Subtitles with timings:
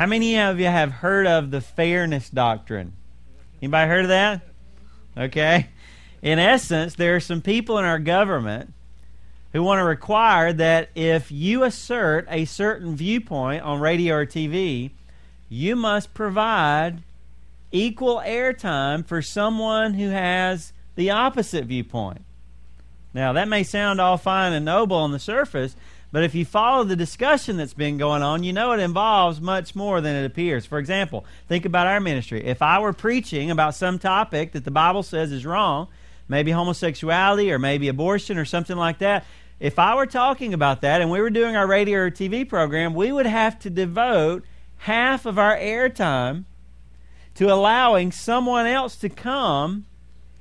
[0.00, 2.94] How many of you have heard of the fairness doctrine?
[3.60, 4.40] Anybody heard of that?
[5.14, 5.66] Okay.
[6.22, 8.72] In essence, there are some people in our government
[9.52, 14.92] who want to require that if you assert a certain viewpoint on radio or TV,
[15.50, 17.02] you must provide
[17.70, 22.24] equal airtime for someone who has the opposite viewpoint.
[23.12, 25.76] Now, that may sound all fine and noble on the surface,
[26.12, 29.74] but if you follow the discussion that's been going on, you know it involves much
[29.76, 30.66] more than it appears.
[30.66, 32.44] For example, think about our ministry.
[32.44, 35.88] If I were preaching about some topic that the Bible says is wrong,
[36.28, 39.24] maybe homosexuality or maybe abortion or something like that,
[39.60, 42.94] if I were talking about that and we were doing our radio or TV program,
[42.94, 44.44] we would have to devote
[44.78, 46.44] half of our airtime
[47.34, 49.86] to allowing someone else to come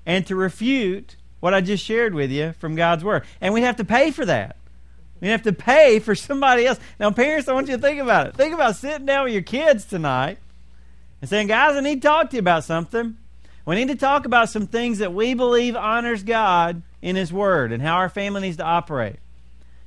[0.06, 3.24] and to refute what I just shared with you from God's Word.
[3.40, 4.56] And we have to pay for that.
[5.22, 6.80] We have to pay for somebody else.
[7.00, 8.36] Now, parents, I want you to think about it.
[8.36, 10.38] Think about sitting down with your kids tonight
[11.22, 13.18] and saying, guys, I need to talk to you about something.
[13.66, 17.72] We need to talk about some things that we believe honors God in His Word
[17.72, 19.18] and how our family needs to operate.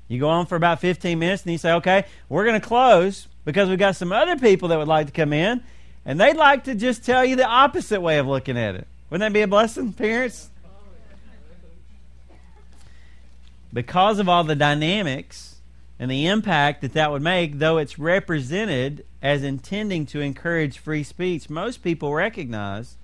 [0.08, 3.28] You go on for about 15 minutes and you say, okay, we're going to close
[3.44, 5.62] because we've got some other people that would like to come in
[6.04, 8.86] and they'd like to just tell you the opposite way of looking at it.
[9.08, 10.50] Wouldn't that be a blessing, parents?
[13.72, 15.60] Because of all the dynamics
[15.98, 21.02] and the impact that that would make, though it's represented as intending to encourage free
[21.02, 22.96] speech, most people recognize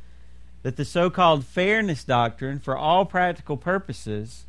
[0.62, 4.46] that the so called fairness doctrine, for all practical purposes,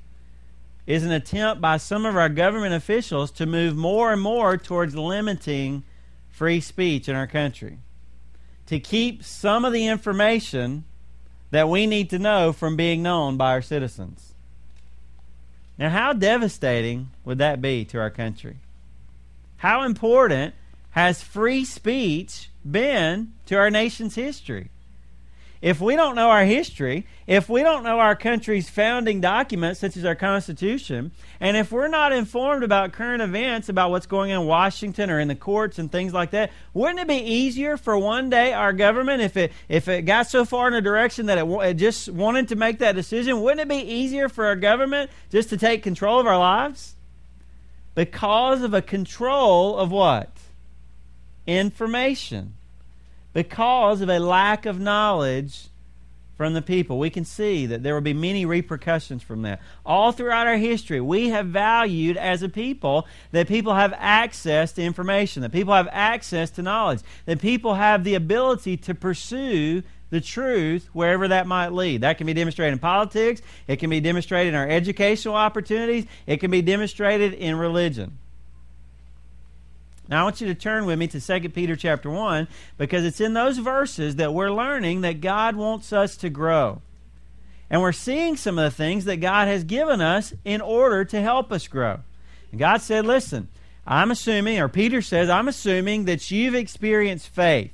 [0.85, 4.95] is an attempt by some of our government officials to move more and more towards
[4.95, 5.83] limiting
[6.27, 7.77] free speech in our country
[8.69, 10.83] to keep some of the information
[11.49, 14.28] that we need to know from being known by our citizens.
[15.79, 18.57] Now, how devastating would that be to our country?
[19.57, 20.53] How important
[20.91, 24.71] has free speech been to our nation's history?
[25.61, 29.97] If we don't know our history, if we don't know our country's founding documents, such
[29.97, 31.11] as our Constitution,
[31.41, 35.19] and if we're not informed about current events, about what's going on in Washington or
[35.19, 38.71] in the courts and things like that, wouldn't it be easier for one day our
[38.71, 42.07] government, if it if it got so far in a direction that it, it just
[42.07, 45.83] wanted to make that decision, wouldn't it be easier for our government just to take
[45.83, 46.95] control of our lives?
[47.95, 50.31] Because of a control of what?
[51.45, 52.55] Information
[53.33, 55.69] because of a lack of knowledge
[56.39, 56.97] from the people.
[56.97, 59.59] We can see that there will be many repercussions from that.
[59.85, 64.81] All throughout our history, we have valued as a people that people have access to
[64.81, 70.21] information, that people have access to knowledge, that people have the ability to pursue the
[70.21, 72.01] truth wherever that might lead.
[72.01, 76.37] That can be demonstrated in politics, it can be demonstrated in our educational opportunities, it
[76.37, 78.17] can be demonstrated in religion.
[80.09, 82.47] Now I want you to turn with me to 2 Peter chapter 1
[82.77, 86.81] because it's in those verses that we're learning that God wants us to grow.
[87.69, 91.21] And we're seeing some of the things that God has given us in order to
[91.21, 91.99] help us grow.
[92.49, 93.49] And God said, listen,
[93.85, 97.71] I'm assuming, or Peter says, I'm assuming that you've experienced faith.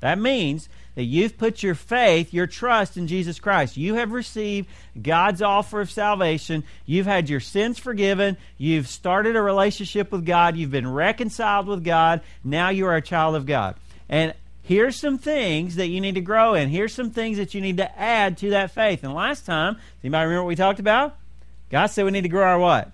[0.00, 3.76] That means that you've put your faith, your trust in Jesus Christ.
[3.76, 4.68] You have received
[5.00, 6.64] God's offer of salvation.
[6.86, 8.36] You've had your sins forgiven.
[8.56, 10.56] You've started a relationship with God.
[10.56, 12.22] You've been reconciled with God.
[12.42, 13.76] Now you are a child of God.
[14.08, 16.68] And here's some things that you need to grow in.
[16.68, 19.04] Here's some things that you need to add to that faith.
[19.04, 21.16] And last time, anybody remember what we talked about?
[21.70, 22.90] God said we need to grow our what?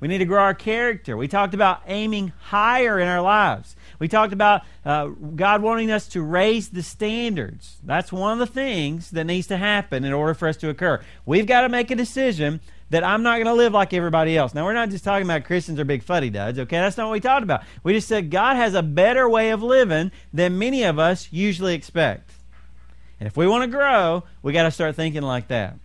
[0.00, 1.16] We need to grow our character.
[1.16, 3.74] We talked about aiming higher in our lives.
[3.98, 7.78] We talked about uh, God wanting us to raise the standards.
[7.82, 11.02] That's one of the things that needs to happen in order for us to occur.
[11.26, 12.60] We've got to make a decision
[12.90, 14.54] that I'm not going to live like everybody else.
[14.54, 16.78] Now, we're not just talking about Christians are big fuddy duds, okay?
[16.78, 17.62] That's not what we talked about.
[17.82, 21.74] We just said God has a better way of living than many of us usually
[21.74, 22.30] expect.
[23.20, 25.76] And if we want to grow, we got to start thinking like that.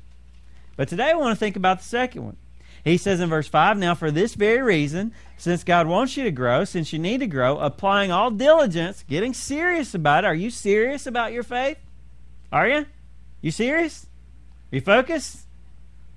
[0.76, 2.38] But today I want to think about the second one.
[2.84, 6.32] He says in verse 5 Now, for this very reason, since God wants you to
[6.32, 10.28] grow, since you need to grow, applying all diligence, getting serious about it.
[10.28, 11.78] Are you serious about your faith?
[12.52, 12.86] Are you?
[13.42, 14.08] You serious?
[14.72, 15.46] Are you focused?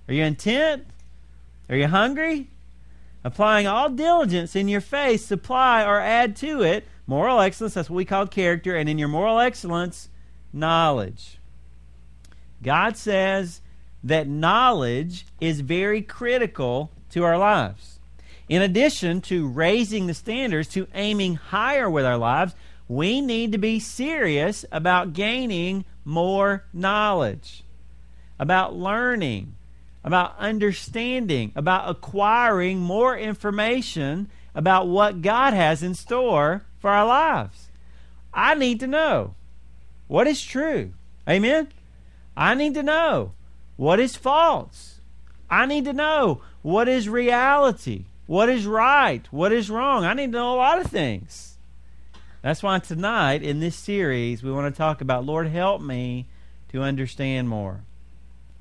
[0.09, 0.87] Are you intent?
[1.69, 2.49] Are you hungry?
[3.25, 7.75] Applying all diligence in your faith, supply or add to it moral excellence.
[7.75, 8.77] That's what we call character.
[8.77, 10.09] And in your moral excellence,
[10.53, 11.39] knowledge.
[12.62, 13.61] God says
[14.05, 17.99] that knowledge is very critical to our lives.
[18.49, 22.55] In addition to raising the standards, to aiming higher with our lives,
[22.89, 27.65] we need to be serious about gaining more knowledge,
[28.39, 29.57] about learning,
[30.05, 37.69] about understanding, about acquiring more information about what God has in store for our lives.
[38.33, 39.35] I need to know
[40.07, 40.93] what is true.
[41.29, 41.69] Amen?
[42.37, 43.33] I need to know
[43.76, 45.00] what is false.
[45.49, 50.05] I need to know what is reality, what is right, what is wrong.
[50.05, 51.56] I need to know a lot of things.
[52.43, 56.26] That's why tonight in this series we want to talk about Lord, help me
[56.69, 57.81] to understand more.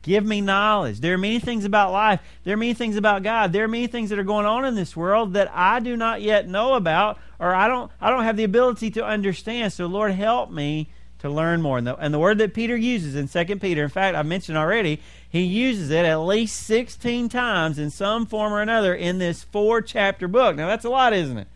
[0.02, 1.00] Give me knowledge.
[1.00, 2.20] There are many things about life.
[2.44, 3.52] There are many things about God.
[3.52, 6.22] There are many things that are going on in this world that I do not
[6.22, 9.74] yet know about or I don't I don't have the ability to understand.
[9.74, 10.90] So Lord help me
[11.26, 11.78] to learn more.
[11.78, 14.58] And the, and the word that Peter uses in 2 Peter, in fact, I mentioned
[14.58, 19.44] already, he uses it at least 16 times in some form or another in this
[19.44, 20.56] four chapter book.
[20.56, 21.48] Now, that's a lot, isn't it?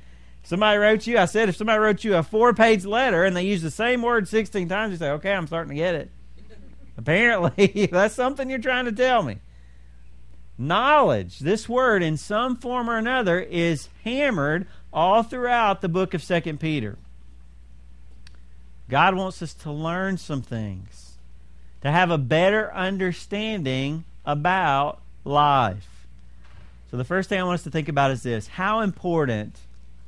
[0.43, 3.43] Somebody wrote you, I said, if somebody wrote you a four page letter and they
[3.43, 6.11] use the same word 16 times, you say, okay, I'm starting to get it.
[6.97, 9.39] Apparently, that's something you're trying to tell me.
[10.57, 16.25] Knowledge, this word in some form or another, is hammered all throughout the book of
[16.25, 16.97] 2 Peter.
[18.89, 21.13] God wants us to learn some things,
[21.81, 26.05] to have a better understanding about life.
[26.89, 29.55] So, the first thing I want us to think about is this How important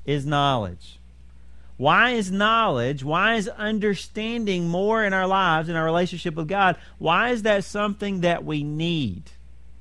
[0.05, 0.97] is knowledge?
[1.77, 6.75] Why is knowledge, why is understanding more in our lives, in our relationship with God,
[6.99, 9.23] why is that something that we need?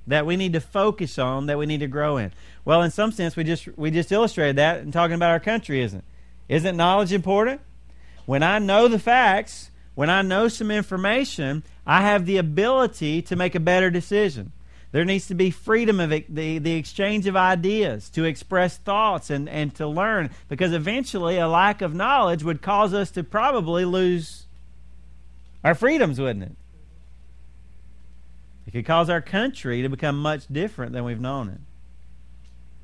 [0.06, 2.32] That we need to focus on, that we need to grow in.
[2.64, 5.82] Well, in some sense, we just we just illustrated that in talking about our country,
[5.82, 6.04] isn't it?
[6.54, 7.60] Isn't knowledge important?
[8.30, 13.34] When I know the facts, when I know some information, I have the ability to
[13.34, 14.52] make a better decision.
[14.92, 19.48] There needs to be freedom of the, the exchange of ideas, to express thoughts and,
[19.48, 24.46] and to learn, because eventually a lack of knowledge would cause us to probably lose
[25.64, 26.56] our freedoms, wouldn't it?
[28.68, 31.60] It could cause our country to become much different than we've known it.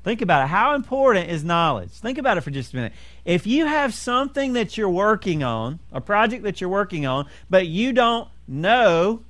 [0.07, 0.47] Think about it.
[0.47, 1.89] How important is knowledge?
[1.89, 2.93] Think about it for just a minute.
[3.25, 7.67] If you have something that you're working on, a project that you're working on, but
[7.67, 9.25] you don't know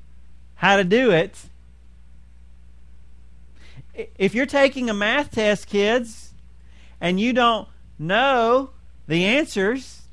[0.54, 1.36] how to do it,
[4.20, 6.36] if you're taking a math test, kids,
[7.02, 8.70] and you don't know
[9.08, 10.04] the answers,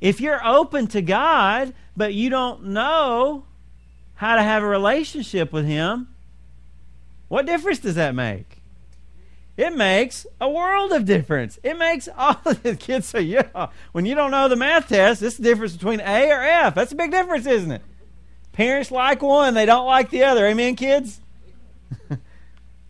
[0.00, 3.44] if you're open to God, but you don't know
[4.14, 6.08] how to have a relationship with Him,
[7.28, 8.62] what difference does that make?
[9.56, 11.58] It makes a world of difference.
[11.62, 15.22] It makes all of the kids say, yeah, when you don't know the math test,
[15.22, 16.74] it's the difference between A or F.
[16.74, 17.82] That's a big difference, isn't it?
[18.52, 20.46] Parents like one, they don't like the other.
[20.46, 21.20] Amen, kids?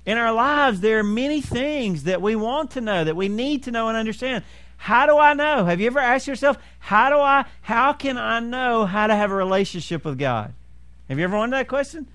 [0.07, 3.65] In our lives, there are many things that we want to know, that we need
[3.65, 4.45] to know and understand.
[4.77, 5.65] How do I know?
[5.65, 9.33] Have you ever asked yourself, how do I, how can I know how to have
[9.33, 10.55] a relationship with God?
[11.09, 12.07] Have you ever wondered that question?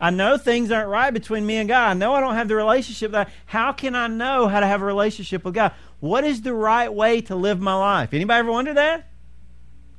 [0.00, 1.90] I know things aren't right between me and God.
[1.90, 4.82] I know I don't have the relationship that how can I know how to have
[4.82, 5.72] a relationship with God?
[6.00, 8.12] What is the right way to live my life?
[8.12, 9.08] Anybody ever wonder that?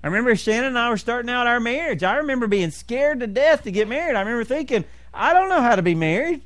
[0.03, 2.03] I remember Shannon and I were starting out our marriage.
[2.03, 4.15] I remember being scared to death to get married.
[4.15, 6.41] I remember thinking, I don't know how to be married.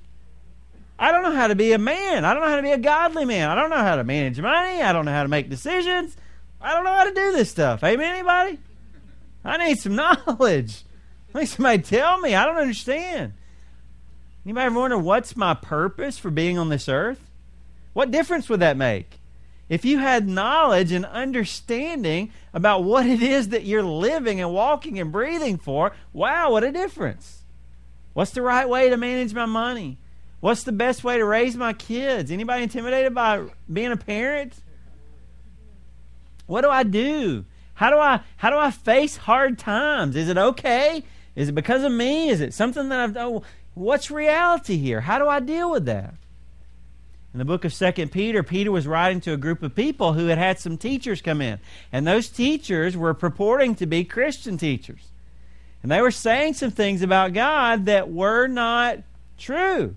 [0.97, 2.23] I don't know how to be a man.
[2.23, 3.49] I don't know how to be a godly man.
[3.49, 4.81] I don't know how to manage money.
[4.81, 6.15] I don't know how to make decisions.
[6.61, 7.83] I don't know how to do this stuff.
[7.83, 8.59] Amen, anybody?
[9.43, 10.83] I need some knowledge.
[11.33, 12.35] Need somebody tell me.
[12.35, 13.33] I don't understand.
[14.49, 17.29] Anybody ever wonder what's my purpose for being on this earth?
[17.93, 19.19] What difference would that make?
[19.69, 24.97] If you had knowledge and understanding about what it is that you're living and walking
[24.97, 27.43] and breathing for, wow, what a difference.
[28.13, 29.99] What's the right way to manage my money?
[30.39, 32.31] What's the best way to raise my kids?
[32.31, 34.55] Anybody intimidated by being a parent?
[36.47, 37.45] What do I do?
[37.75, 40.15] How do I how do I face hard times?
[40.15, 41.03] Is it okay?
[41.35, 42.29] Is it because of me?
[42.29, 43.41] Is it something that I've done?
[43.73, 45.01] What's reality here?
[45.01, 46.13] How do I deal with that?
[47.33, 50.27] In the book of Second Peter, Peter was writing to a group of people who
[50.27, 51.59] had had some teachers come in.
[51.91, 55.09] And those teachers were purporting to be Christian teachers.
[55.83, 58.99] And they were saying some things about God that were not
[59.37, 59.95] true.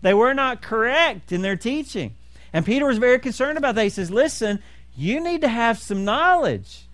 [0.00, 2.14] They were not correct in their teaching.
[2.52, 3.84] And Peter was very concerned about that.
[3.84, 4.62] He says, Listen,
[4.96, 6.86] you need to have some knowledge.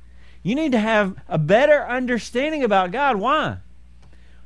[0.43, 3.17] You need to have a better understanding about God.
[3.17, 3.59] Why?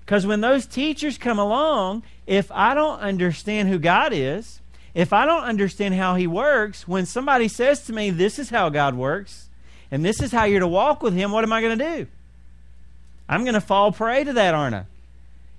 [0.04, 4.60] Because when those teachers come along, if I don't understand who God is,
[4.94, 8.68] if I don't understand how He works, when somebody says to me, This is how
[8.68, 9.48] God works,
[9.90, 12.06] and this is how you're to walk with Him, what am I going to do?
[13.28, 14.84] I'm going to fall prey to that, aren't I?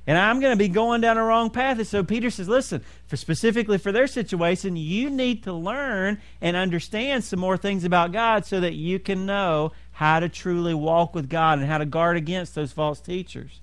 [0.06, 1.78] And I'm going to be going down a wrong path.
[1.78, 6.58] And so Peter says, listen, for specifically for their situation, you need to learn and
[6.58, 11.16] understand some more things about God so that you can know how to truly walk
[11.16, 13.62] with God and how to guard against those false teachers.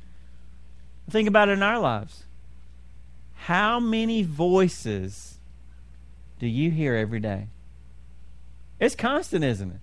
[1.11, 2.25] Think about it in our lives.
[3.35, 5.39] How many voices
[6.39, 7.49] do you hear every day?
[8.79, 9.81] It's constant, isn't it?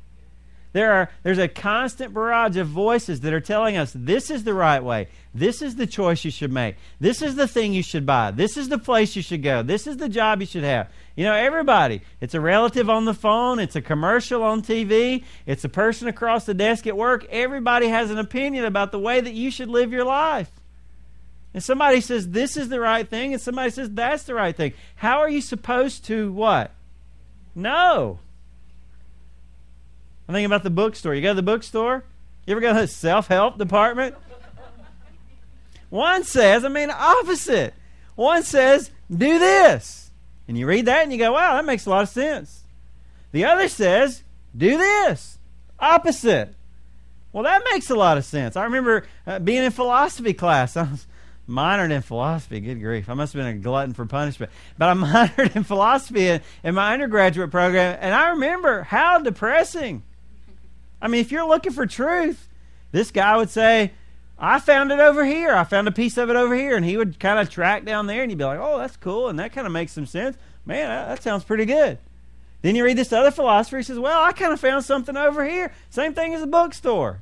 [0.74, 4.53] There are, there's a constant barrage of voices that are telling us this is the
[4.53, 5.07] right way.
[5.34, 6.75] This is the choice you should make.
[7.00, 8.31] This is the thing you should buy.
[8.31, 9.63] This is the place you should go.
[9.63, 10.91] This is the job you should have.
[11.15, 12.01] You know, everybody.
[12.22, 13.60] It's a relative on the phone.
[13.60, 15.24] It's a commercial on TV.
[15.46, 17.25] It's a person across the desk at work.
[17.31, 20.51] Everybody has an opinion about the way that you should live your life.
[21.58, 24.74] And somebody says this is the right thing, and somebody says that's the right thing.
[24.98, 26.70] How are you supposed to what?
[27.56, 28.20] No.
[30.28, 31.16] I'm thinking about the bookstore.
[31.16, 32.04] You go to the bookstore?
[32.46, 34.14] You ever go to the self help department?
[35.90, 37.74] One says, I mean, opposite.
[38.14, 40.12] One says, do this.
[40.48, 42.66] And you read that and you go, wow, that makes a lot of sense.
[43.32, 44.22] The other says,
[44.56, 45.40] do this.
[45.80, 46.54] Opposite.
[47.34, 48.56] Well, that makes a lot of sense.
[48.56, 50.78] I remember uh, being in philosophy class.
[50.78, 51.08] I was
[51.48, 52.60] minored in philosophy.
[52.60, 53.10] Good grief.
[53.10, 54.51] I must have been a glutton for punishment.
[54.77, 57.98] But I minored in philosophy in, in my undergraduate program.
[58.01, 60.04] And I remember how depressing
[61.01, 62.48] I mean, if you're looking for truth,
[62.92, 63.92] this guy would say,
[64.39, 65.54] I found it over here.
[65.54, 66.75] I found a piece of it over here.
[66.75, 69.30] And he would kind of track down there and he'd be like, oh, that's cool.
[69.30, 70.38] And that kind of makes some sense.
[70.66, 72.00] Man, that, that sounds pretty good.
[72.62, 73.77] Then you read this other philosopher.
[73.77, 75.72] He says, well, I kind of found something over here.
[75.89, 77.22] Same thing as a bookstore.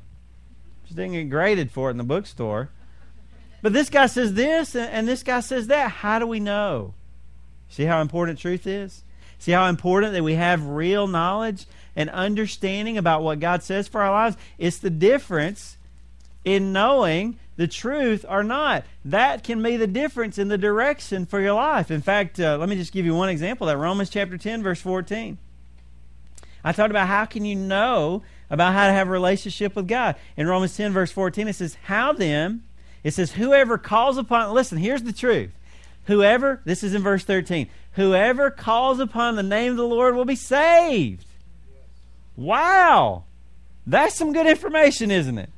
[0.85, 2.69] Just didn't get graded for it in the bookstore.
[3.65, 5.89] But this guy says this and, this guy says that.
[5.89, 6.93] How do we know?
[7.67, 9.01] See how important truth is?
[9.39, 11.65] See how important that we have real knowledge?
[11.95, 14.37] and understanding about what God says for our lives.
[14.59, 15.77] It's the difference
[16.43, 18.83] in knowing the truth or not.
[19.03, 21.89] That can be the difference in the direction for your life.
[21.89, 23.65] In fact, uh, let me just give you one example.
[23.65, 25.39] That Romans chapter 10 verse 14.
[26.63, 30.15] I talked about how can you know about how to have a relationship with God.
[30.37, 32.63] In Romans 10 verse 14 it says, "How then?"
[33.05, 35.51] It says, "Whoever calls upon Listen, here's the truth.
[36.05, 40.25] Whoever, this is in verse 13, whoever calls upon the name of the Lord will
[40.25, 41.27] be saved."
[42.35, 43.25] Wow!
[43.85, 45.51] That's some good information, isn't it?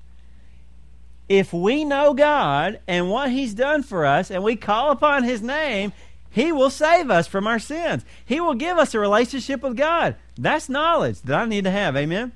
[1.29, 5.41] If we know God and what He's done for us and we call upon His
[5.41, 5.93] name,
[6.29, 8.03] He will save us from our sins.
[8.25, 10.17] He will give us a relationship with God.
[10.37, 11.95] That's knowledge that I need to have.
[11.95, 12.33] Amen?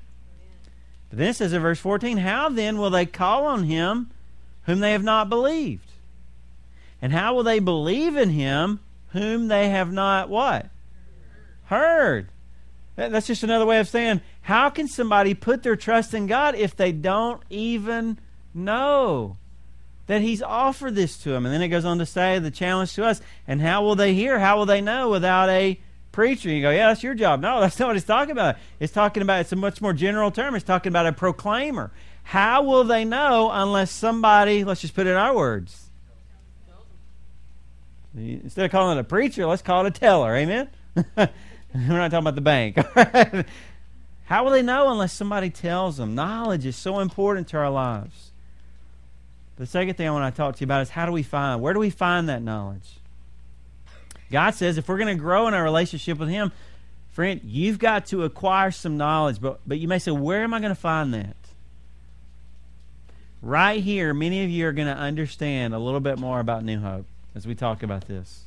[1.10, 4.10] But then it says in verse 14, How then will they call on Him
[4.64, 5.90] whom they have not believed?
[7.00, 10.70] And how will they believe in Him whom they have not what?
[11.64, 12.28] Heard.
[12.94, 16.76] That's just another way of saying, how can somebody put their trust in God if
[16.76, 18.18] they don't even
[18.52, 19.38] know
[20.06, 21.46] that He's offered this to them?
[21.46, 24.14] And then it goes on to say the challenge to us, and how will they
[24.14, 24.38] hear?
[24.38, 25.80] How will they know without a
[26.12, 26.50] preacher?
[26.50, 27.40] You go, yeah, that's your job.
[27.40, 28.56] No, that's not what He's talking about.
[28.78, 30.54] It's talking about, it's a much more general term.
[30.54, 31.90] It's talking about a proclaimer.
[32.22, 35.90] How will they know unless somebody, let's just put it in our words.
[38.14, 40.36] Instead of calling it a preacher, let's call it a teller.
[40.36, 40.68] Amen?
[41.16, 41.28] We're
[41.74, 42.76] not talking about the bank.
[44.24, 46.14] How will they know unless somebody tells them?
[46.14, 48.30] Knowledge is so important to our lives.
[49.56, 51.60] The second thing I want to talk to you about is how do we find?
[51.60, 52.98] Where do we find that knowledge?
[54.30, 56.52] God says if we're going to grow in our relationship with Him,
[57.10, 59.40] friend, you've got to acquire some knowledge.
[59.40, 61.36] But, but you may say, where am I going to find that?
[63.42, 66.78] Right here, many of you are going to understand a little bit more about New
[66.78, 68.44] Hope as we talk about this.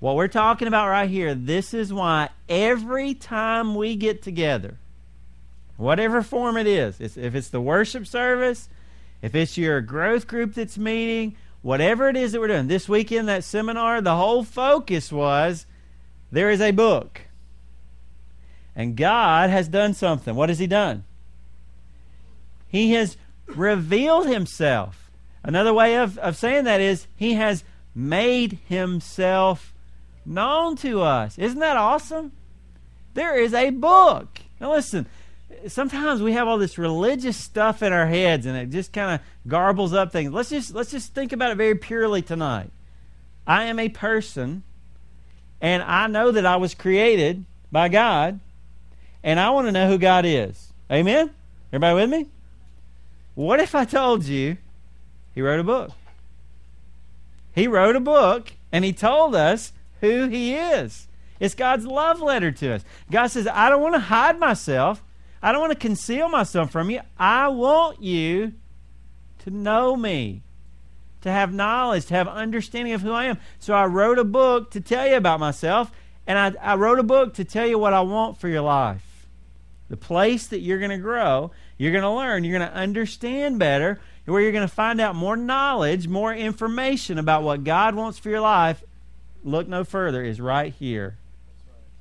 [0.00, 4.76] What we're talking about right here, this is why every time we get together,
[5.78, 8.68] whatever form it is, it's, if it's the worship service,
[9.22, 13.28] if it's your growth group that's meeting, whatever it is that we're doing, this weekend,
[13.28, 15.64] that seminar, the whole focus was
[16.30, 17.22] there is a book.
[18.76, 20.34] And God has done something.
[20.34, 21.04] What has He done?
[22.70, 25.10] He has revealed Himself.
[25.42, 29.74] Another way of, of saying that is He has made Himself
[30.24, 31.38] known to us.
[31.38, 32.32] Isn't that awesome?
[33.14, 34.40] There is a book.
[34.60, 35.06] Now, listen,
[35.68, 39.50] sometimes we have all this religious stuff in our heads and it just kind of
[39.50, 40.32] garbles up things.
[40.32, 42.70] Let's just let's just think about it very purely tonight.
[43.46, 44.62] I am a person
[45.60, 48.40] and I know that I was created by God
[49.22, 50.72] and I want to know who God is.
[50.90, 51.30] Amen?
[51.72, 52.26] Everybody with me?
[53.40, 54.58] What if I told you
[55.34, 55.92] he wrote a book?
[57.54, 61.08] He wrote a book and he told us who He is.
[61.38, 62.84] It's God's love letter to us.
[63.10, 65.02] God says, I don't want to hide myself.
[65.42, 67.00] I don't want to conceal myself from you.
[67.18, 68.52] I want you
[69.38, 70.42] to know me,
[71.22, 73.38] to have knowledge, to have understanding of who I am.
[73.58, 75.90] So I wrote a book to tell you about myself,
[76.26, 79.09] and I, I wrote a book to tell you what I want for your life.
[79.90, 83.58] The place that you're going to grow, you're going to learn, you're going to understand
[83.58, 88.18] better, where you're going to find out more knowledge, more information about what God wants
[88.18, 88.82] for your life
[89.42, 91.16] look no further, is right here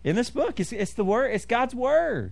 [0.03, 0.59] in this book.
[0.59, 1.31] It's, it's the word.
[1.33, 2.31] It's God's word.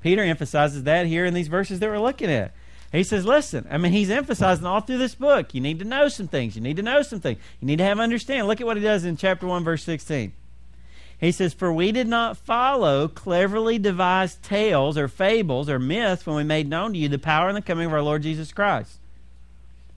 [0.00, 2.52] Peter emphasizes that here in these verses that we're looking at.
[2.90, 5.54] He says, listen, I mean, he's emphasizing all through this book.
[5.54, 6.56] You need to know some things.
[6.56, 7.38] You need to know some things.
[7.60, 8.46] You need to have understanding.
[8.46, 10.32] Look at what he does in chapter 1, verse 16.
[11.22, 16.34] He says, For we did not follow cleverly devised tales or fables or myths when
[16.34, 18.98] we made known to you the power and the coming of our Lord Jesus Christ.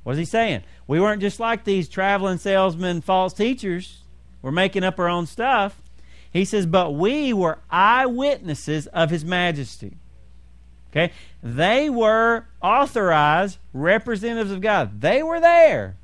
[0.04, 0.62] What is he saying?
[0.86, 4.04] We weren't just like these traveling salesmen, false teachers.
[4.44, 5.82] We're making up our own stuff.
[6.32, 9.98] He says, But we were eyewitnesses of his majesty.
[10.92, 11.12] Okay?
[11.42, 15.02] They were authorized representatives of God.
[15.02, 15.98] They were there.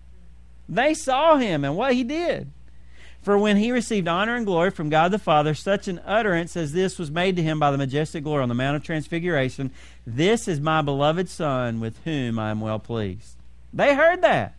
[0.68, 2.50] They saw him and what he did.
[3.22, 6.74] For when he received honor and glory from God the Father, such an utterance as
[6.74, 9.72] this was made to him by the majestic glory on the Mount of Transfiguration
[10.08, 13.36] This is my beloved Son, with whom I am well pleased.
[13.72, 14.56] They heard that.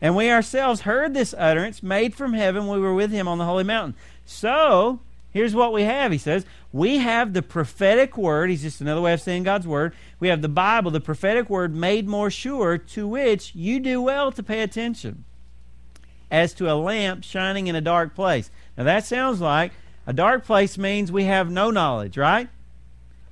[0.00, 2.68] And we ourselves heard this utterance made from heaven.
[2.68, 3.96] We were with him on the holy mountain.
[4.24, 5.00] So,
[5.32, 6.44] here's what we have, he says.
[6.72, 8.50] We have the prophetic word.
[8.50, 9.94] He's just another way of saying God's word.
[10.20, 14.30] We have the Bible, the prophetic word made more sure, to which you do well
[14.32, 15.24] to pay attention,
[16.30, 18.50] as to a lamp shining in a dark place.
[18.76, 19.72] Now, that sounds like
[20.06, 22.48] a dark place means we have no knowledge, right?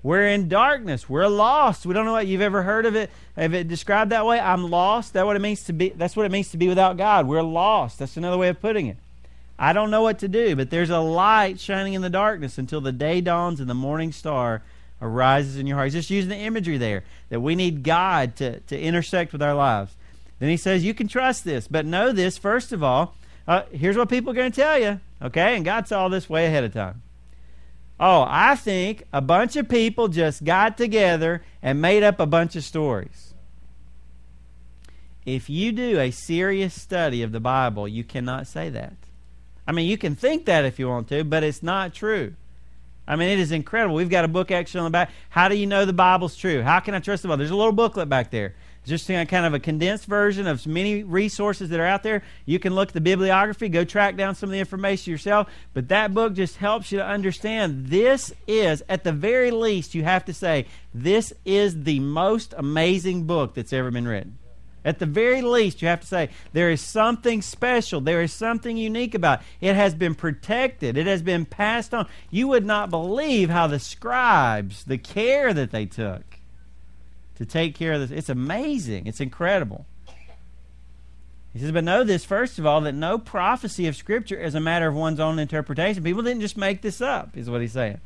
[0.02, 1.08] We're in darkness.
[1.08, 1.86] We're lost.
[1.86, 3.10] We don't know what you've ever heard of it.
[3.36, 4.38] Have it described that way?
[4.38, 5.14] I'm lost.
[5.14, 5.88] That what it means to be.
[5.90, 7.26] That's what it means to be without God.
[7.26, 7.98] We're lost.
[7.98, 8.98] That's another way of putting it.
[9.58, 12.80] I don't know what to do, but there's a light shining in the darkness until
[12.80, 14.62] the day dawns and the morning star
[15.00, 15.86] arises in your heart.
[15.86, 19.54] He's just using the imagery there that we need God to, to intersect with our
[19.54, 19.94] lives.
[20.44, 23.14] Then he says, You can trust this, but know this, first of all.
[23.48, 25.56] Uh, here's what people are going to tell you, okay?
[25.56, 27.00] And God saw this way ahead of time.
[27.98, 32.56] Oh, I think a bunch of people just got together and made up a bunch
[32.56, 33.32] of stories.
[35.24, 38.96] If you do a serious study of the Bible, you cannot say that.
[39.66, 42.34] I mean, you can think that if you want to, but it's not true.
[43.08, 43.94] I mean, it is incredible.
[43.94, 45.10] We've got a book actually on the back.
[45.30, 46.60] How do you know the Bible's true?
[46.60, 47.38] How can I trust the Bible?
[47.38, 48.54] There's a little booklet back there.
[48.84, 52.22] Just kind of a condensed version of many resources that are out there.
[52.44, 55.48] You can look at the bibliography, go track down some of the information yourself.
[55.72, 60.04] But that book just helps you to understand this is, at the very least, you
[60.04, 64.36] have to say, this is the most amazing book that's ever been written.
[64.84, 68.02] At the very least, you have to say there is something special.
[68.02, 69.68] There is something unique about it.
[69.70, 70.98] It has been protected.
[70.98, 72.06] It has been passed on.
[72.30, 76.33] You would not believe how the scribes, the care that they took
[77.36, 78.10] to take care of this.
[78.10, 79.06] It's amazing.
[79.06, 79.86] It's incredible.
[81.52, 84.60] He says, but know this, first of all, that no prophecy of Scripture is a
[84.60, 86.02] matter of one's own interpretation.
[86.02, 88.00] People didn't just make this up, is what he's saying.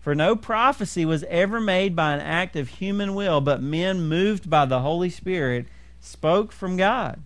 [0.00, 4.50] For no prophecy was ever made by an act of human will, but men moved
[4.50, 5.66] by the Holy Spirit
[6.00, 7.22] spoke from God.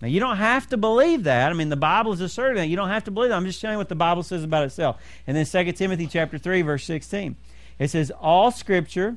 [0.00, 1.50] Now, you don't have to believe that.
[1.50, 2.68] I mean, the Bible is asserting that.
[2.68, 3.36] You don't have to believe that.
[3.36, 5.00] I'm just telling you what the Bible says about itself.
[5.26, 7.36] And then 2 Timothy chapter 3, verse 16.
[7.78, 9.16] It says, All Scripture.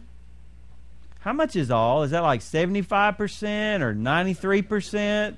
[1.21, 2.03] How much is all?
[2.03, 5.35] Is that like 75% or 93%?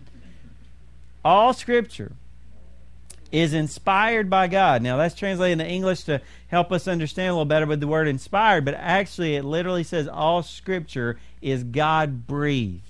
[1.25, 2.13] All Scripture
[3.33, 4.81] is inspired by God.
[4.81, 8.07] Now, that's translated into English to help us understand a little better with the word
[8.07, 12.81] inspired, but actually, it literally says all Scripture is God breathed.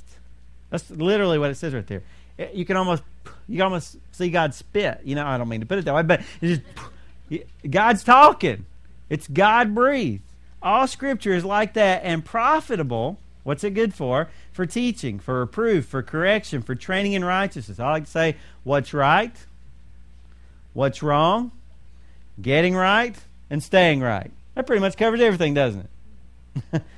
[0.69, 2.03] That's literally what it says right there.
[2.37, 3.03] Eh, you can almost
[3.47, 5.01] you can almost see God spit.
[5.03, 6.61] You know, I don't mean to put it that way, but just
[7.69, 8.65] God's talking.
[9.09, 10.23] It's God breathed.
[10.63, 13.19] All Scripture is like that and profitable.
[13.43, 14.29] What's it good for?
[14.53, 17.79] For teaching, for reproof, for correction, for training in righteousness.
[17.79, 19.35] I like to say what's right,
[20.73, 21.51] what's wrong,
[22.41, 23.17] getting right,
[23.49, 24.31] and staying right.
[24.55, 25.89] That pretty much covers everything, doesn't
[26.73, 26.81] it?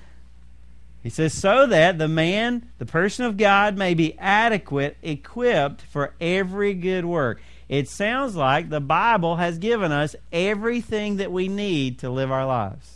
[1.05, 6.15] He says, so that the man, the person of God, may be adequate, equipped for
[6.19, 7.39] every good work.
[7.69, 12.47] It sounds like the Bible has given us everything that we need to live our
[12.47, 12.94] lives.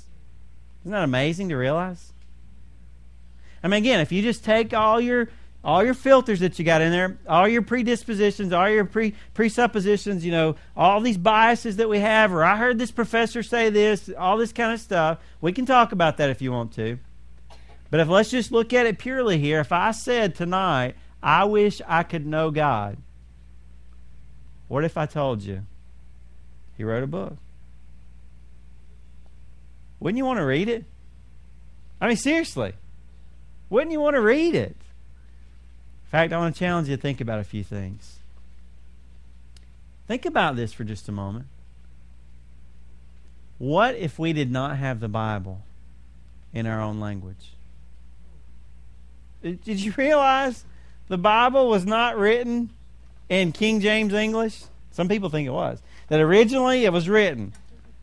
[0.81, 2.13] Isn't that amazing to realize?
[3.63, 5.29] I mean, again, if you just take all your
[5.61, 10.25] all your filters that you got in there, all your predispositions, all your pre presuppositions,
[10.25, 14.09] you know, all these biases that we have, or I heard this professor say this,
[14.17, 15.19] all this kind of stuff.
[15.41, 16.97] We can talk about that if you want to.
[17.91, 21.81] But if let's just look at it purely here, if I said tonight, I wish
[21.87, 22.97] I could know God,
[24.67, 25.65] what if I told you
[26.77, 27.35] he wrote a book?
[29.99, 30.85] Wouldn't you want to read it?
[31.99, 32.73] I mean, seriously,
[33.69, 34.75] wouldn't you want to read it?
[36.05, 38.19] In fact, I want to challenge you to think about a few things.
[40.07, 41.45] Think about this for just a moment.
[43.59, 45.61] What if we did not have the Bible
[46.53, 47.53] in our own language?
[49.43, 50.65] Did you realize
[51.09, 52.71] the Bible was not written
[53.27, 54.63] in King James English?
[54.91, 55.81] Some people think it was.
[56.07, 57.53] That originally it was written.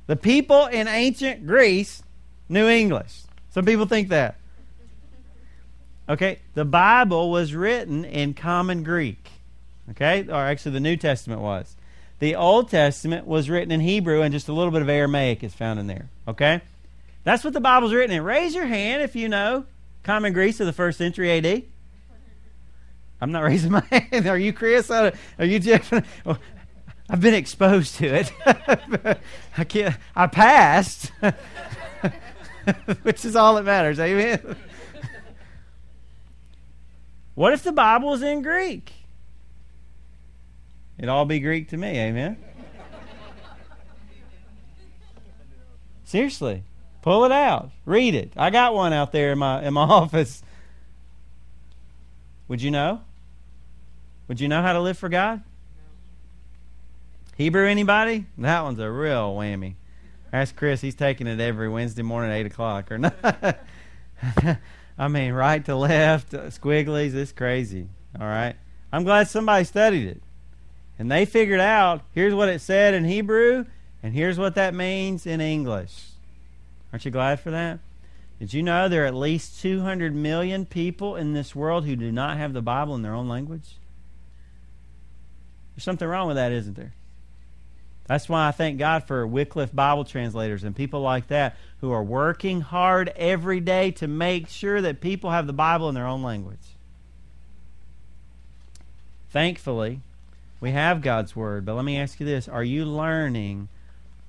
[0.06, 2.02] The people in ancient Greece
[2.48, 3.22] knew English.
[3.50, 4.36] Some people think that.
[6.08, 9.30] Okay, the Bible was written in common Greek.
[9.90, 11.76] Okay, or actually the New Testament was.
[12.18, 15.52] The Old Testament was written in Hebrew and just a little bit of Aramaic is
[15.52, 16.08] found in there.
[16.26, 16.62] Okay?
[17.24, 18.22] That's what the Bible's written in.
[18.22, 19.66] Raise your hand if you know
[20.02, 21.64] common Greek of the first century AD.
[23.20, 24.26] I'm not raising my hand.
[24.26, 24.90] Are you Chris?
[24.90, 25.92] Are you Jeff?
[27.08, 28.32] I've been exposed to it.
[29.56, 29.96] I can't.
[30.14, 31.12] I passed,
[33.02, 34.00] which is all that matters.
[34.00, 34.56] Amen.
[37.34, 38.92] what if the Bible is in Greek?
[40.98, 41.98] It'd all be Greek to me.
[41.98, 42.38] Amen.
[46.04, 46.62] Seriously,
[47.02, 47.70] pull it out.
[47.84, 48.32] Read it.
[48.36, 50.42] I got one out there in my in my office.
[52.48, 53.02] Would you know?
[54.28, 55.42] Would you know how to live for God?
[57.36, 58.24] Hebrew, anybody?
[58.38, 59.74] That one's a real whammy.
[60.32, 60.80] Ask Chris.
[60.80, 62.90] He's taking it every Wednesday morning at 8 o'clock.
[62.90, 63.14] Or not.
[64.98, 67.14] I mean, right to left, uh, squigglies.
[67.14, 67.88] It's crazy.
[68.18, 68.56] All right.
[68.90, 70.22] I'm glad somebody studied it.
[70.98, 73.66] And they figured out here's what it said in Hebrew,
[74.02, 76.06] and here's what that means in English.
[76.90, 77.80] Aren't you glad for that?
[78.38, 82.10] Did you know there are at least 200 million people in this world who do
[82.10, 83.76] not have the Bible in their own language?
[85.74, 86.94] There's something wrong with that, isn't there?
[88.06, 92.02] That's why I thank God for Wycliffe Bible translators and people like that who are
[92.02, 96.22] working hard every day to make sure that people have the Bible in their own
[96.22, 96.76] language.
[99.30, 100.00] Thankfully,
[100.60, 103.68] we have God's Word, but let me ask you this Are you learning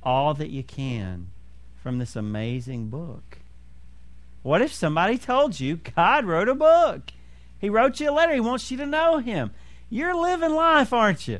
[0.01, 1.27] all that you can
[1.81, 3.37] from this amazing book?
[4.41, 7.11] What if somebody told you God wrote a book?
[7.59, 8.33] He wrote you a letter.
[8.33, 9.51] He wants you to know Him.
[9.89, 11.39] You're living life, aren't you?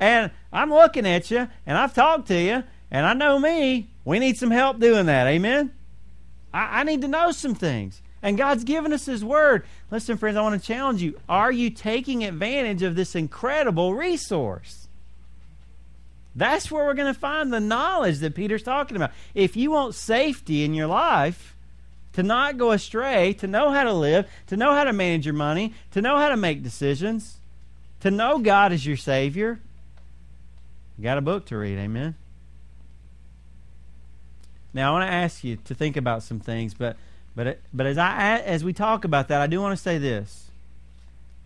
[0.00, 3.88] And I'm looking at you, and I've talked to you, and I know me.
[4.04, 5.26] We need some help doing that.
[5.26, 5.72] Amen?
[6.52, 8.02] I, I need to know some things.
[8.22, 9.66] And God's given us His Word.
[9.90, 11.20] Listen, friends, I want to challenge you.
[11.28, 14.88] Are you taking advantage of this incredible resource?
[16.34, 19.12] That's where we're going to find the knowledge that Peter's talking about.
[19.34, 21.54] If you want safety in your life,
[22.14, 25.34] to not go astray, to know how to live, to know how to manage your
[25.34, 27.38] money, to know how to make decisions,
[28.00, 29.60] to know God as your Savior,
[31.02, 32.14] got a book to read, amen?
[34.72, 36.96] Now, I want to ask you to think about some things, but
[37.36, 40.50] but but as I as we talk about that, I do want to say this.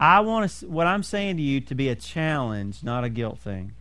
[0.00, 3.38] I want to what I'm saying to you to be a challenge, not a guilt
[3.38, 3.72] thing.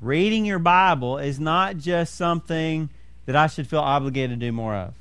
[0.00, 2.90] Reading your Bible is not just something
[3.26, 4.94] that I should feel obligated to do more of.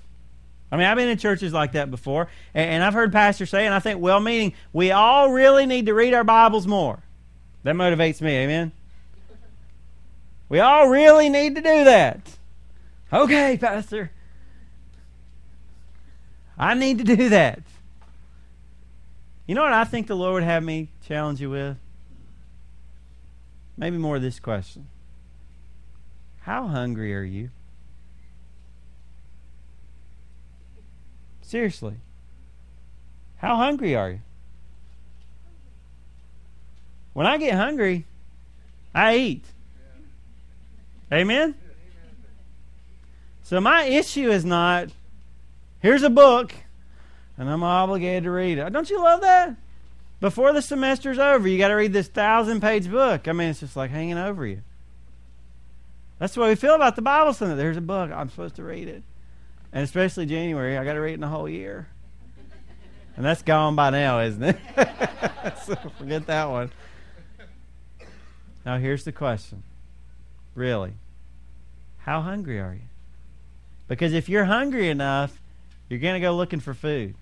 [0.71, 3.73] I mean, I've been in churches like that before, and, I've heard pastors say, and
[3.73, 7.03] I think well meaning, we all really need to read our Bibles more.
[7.63, 8.71] That motivates me, amen?
[10.51, 12.19] We all really need to do that.
[13.13, 14.11] Okay, Pastor.
[16.57, 17.61] I need to do that.
[19.47, 21.77] You know what I think the Lord would have me challenge you with?
[23.77, 24.87] Maybe more this question
[26.41, 27.49] How hungry are you?
[31.41, 31.95] Seriously.
[33.37, 34.21] How hungry are you?
[37.13, 38.03] When I get hungry,
[38.93, 39.45] I eat.
[41.11, 41.55] Amen?
[43.43, 44.89] So my issue is not,
[45.79, 46.53] here's a book,
[47.37, 48.71] and I'm obligated to read it.
[48.71, 49.57] Don't you love that?
[50.21, 53.27] Before the semester's over, you got to read this thousand page book.
[53.27, 54.61] I mean, it's just like hanging over you.
[56.19, 57.55] That's the way we feel about the Bible study.
[57.55, 58.11] There's a book.
[58.11, 59.03] I'm supposed to read it.
[59.73, 61.87] And especially January, I got to read it in the whole year.
[63.17, 64.57] And that's gone by now, isn't it?
[65.65, 66.71] so forget that one.
[68.65, 69.63] Now, here's the question
[70.55, 70.93] Really?
[71.99, 72.87] How hungry are you?
[73.87, 75.39] Because if you're hungry enough,
[75.89, 77.15] you're going to go looking for food.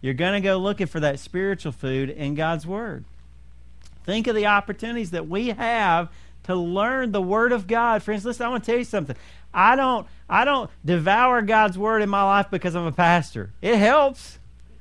[0.00, 3.04] You're going to go looking for that spiritual food in God's Word.
[4.04, 6.10] Think of the opportunities that we have
[6.44, 8.02] to learn the Word of God.
[8.02, 9.16] Friends, listen, I want to tell you something.
[9.54, 13.50] I don't I don't devour God's word in my life because I'm a pastor.
[13.60, 14.38] It helps.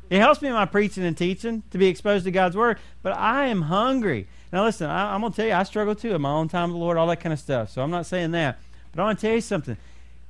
[0.09, 3.15] It helps me in my preaching and teaching to be exposed to God's word, but
[3.17, 4.27] I am hungry.
[4.51, 6.69] Now listen, I, am going to tell you I struggle too in my own time
[6.69, 7.69] with the Lord, all that kind of stuff.
[7.69, 8.59] So I'm not saying that.
[8.91, 9.77] But I want to tell you something.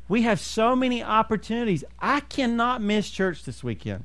[0.07, 1.83] We have so many opportunities.
[1.99, 4.03] I cannot miss church this weekend.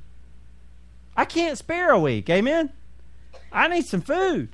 [1.15, 2.29] I can't spare a week.
[2.29, 2.71] Amen.
[3.51, 4.49] I need some food.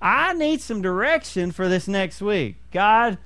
[0.00, 2.56] I need some direction for this next week.
[2.72, 3.18] God,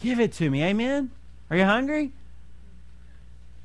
[0.00, 0.62] Give it to me.
[0.64, 1.10] Amen?
[1.50, 2.12] Are you hungry?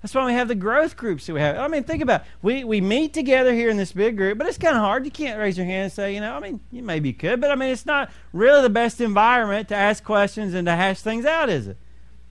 [0.06, 1.58] That's why we have the growth groups that we have.
[1.58, 2.28] I mean, think about it.
[2.44, 5.04] We, we meet together here in this big group, but it's kind of hard.
[5.04, 7.50] You can't raise your hand and say, you know, I mean, you maybe could, but
[7.50, 11.26] I mean, it's not really the best environment to ask questions and to hash things
[11.26, 11.78] out, is it?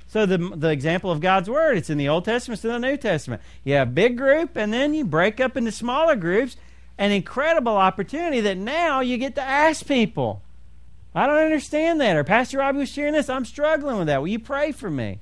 [0.06, 2.88] So the the example of God's word, it's in the Old Testament, it's in the
[2.88, 3.42] New Testament.
[3.64, 6.56] You have a big group, and then you break up into smaller groups.
[6.96, 10.42] An incredible opportunity that now you get to ask people.
[11.12, 12.16] I don't understand that.
[12.16, 13.28] Or Pastor Robbie was sharing this.
[13.28, 14.20] I'm struggling with that.
[14.20, 15.18] Will you pray for me?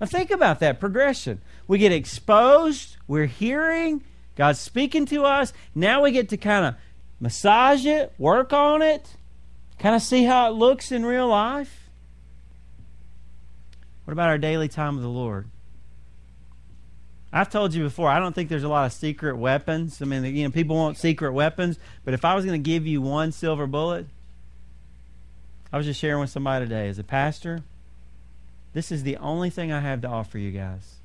[0.00, 1.40] Now think about that progression.
[1.68, 4.02] We get exposed, we're hearing,
[4.36, 5.52] God's speaking to us.
[5.74, 6.74] Now we get to kind of
[7.18, 9.16] massage it, work on it,
[9.78, 11.90] kind of see how it looks in real life.
[14.04, 15.48] What about our daily time with the Lord?
[17.32, 20.00] I've told you before, I don't think there's a lot of secret weapons.
[20.00, 22.86] I mean, you know, people want secret weapons, but if I was going to give
[22.86, 24.06] you one silver bullet,
[25.72, 27.62] I was just sharing with somebody today as a pastor,
[28.72, 30.96] this is the only thing I have to offer you guys.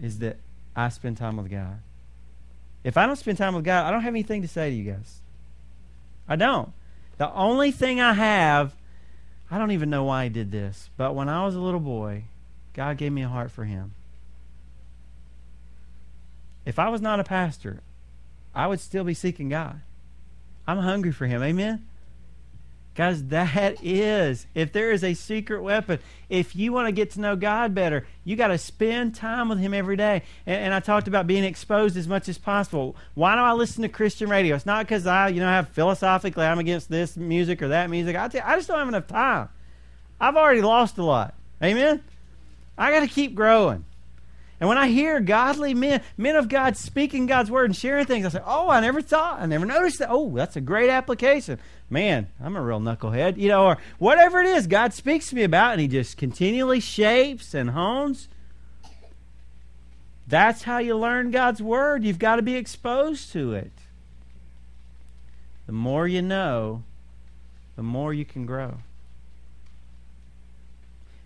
[0.00, 0.38] Is that
[0.74, 1.78] I spend time with God.
[2.82, 4.92] If I don't spend time with God, I don't have anything to say to you
[4.92, 5.20] guys.
[6.28, 6.72] I don't.
[7.16, 8.74] The only thing I have
[9.50, 12.24] I don't even know why he did this, but when I was a little boy,
[12.72, 13.92] God gave me a heart for him.
[16.64, 17.80] If I was not a pastor,
[18.54, 19.80] I would still be seeking God.
[20.66, 21.42] I'm hungry for him.
[21.42, 21.86] Amen?
[22.94, 27.20] Guys, that is, if there is a secret weapon, if you want to get to
[27.20, 30.22] know God better, you got to spend time with Him every day.
[30.46, 32.94] And, and, I talked about being exposed as much as possible.
[33.14, 34.54] Why do I listen to Christian radio?
[34.54, 38.14] It's not because I, you know, have philosophically I'm against this music or that music.
[38.14, 39.48] I, I just don't have enough time.
[40.20, 41.34] I've already lost a lot.
[41.60, 42.00] Amen?
[42.78, 43.84] I got to keep growing.
[44.60, 48.24] And when I hear godly men, men of God speaking God's word and sharing things,
[48.24, 50.10] I say, "Oh, I never thought, I never noticed that.
[50.10, 51.58] Oh, that's a great application."
[51.90, 55.42] Man, I'm a real knucklehead, you know, or whatever it is God speaks to me
[55.42, 58.28] about, and He just continually shapes and hones.
[60.26, 62.04] That's how you learn God's word.
[62.04, 63.72] You've got to be exposed to it.
[65.66, 66.84] The more you know,
[67.76, 68.78] the more you can grow.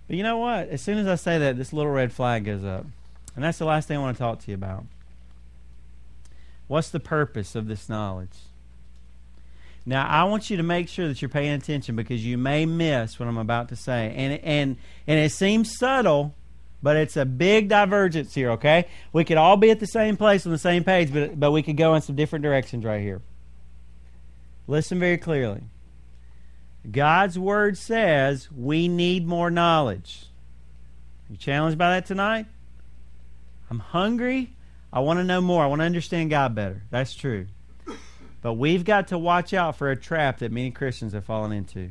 [0.06, 0.68] But you know what?
[0.68, 2.86] As soon as I say that, this little red flag goes up.
[3.38, 4.84] And that's the last thing I want to talk to you about.
[6.66, 8.34] What's the purpose of this knowledge?
[9.86, 13.20] Now, I want you to make sure that you're paying attention because you may miss
[13.20, 14.12] what I'm about to say.
[14.16, 16.34] And, and, and it seems subtle,
[16.82, 18.86] but it's a big divergence here, okay?
[19.12, 21.62] We could all be at the same place on the same page, but, but we
[21.62, 23.22] could go in some different directions right here.
[24.66, 25.62] Listen very clearly.
[26.90, 30.24] God's Word says we need more knowledge.
[31.30, 32.46] You challenged by that tonight?
[33.70, 34.54] I'm hungry.
[34.92, 35.62] I want to know more.
[35.62, 36.82] I want to understand God better.
[36.90, 37.46] That's true.
[38.40, 41.90] But we've got to watch out for a trap that many Christians have fallen into.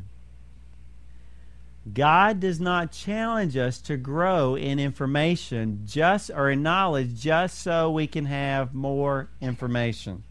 [1.93, 7.91] God does not challenge us to grow in information just or in knowledge just so
[7.91, 10.23] we can have more information.